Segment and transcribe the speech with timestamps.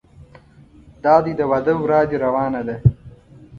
[1.03, 2.75] دادی د واده ورا دې روانه ده.